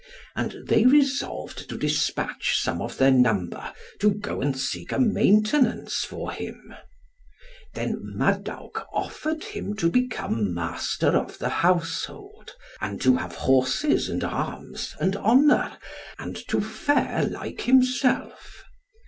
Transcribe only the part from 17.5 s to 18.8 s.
as himself.